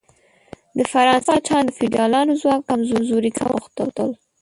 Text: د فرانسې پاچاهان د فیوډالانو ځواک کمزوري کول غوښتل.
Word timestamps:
د 0.77 0.79
فرانسې 0.91 1.25
پاچاهان 1.27 1.63
د 1.67 1.71
فیوډالانو 1.77 2.39
ځواک 2.41 2.61
کمزوري 2.69 3.31
کول 3.37 3.49
غوښتل. 3.55 4.09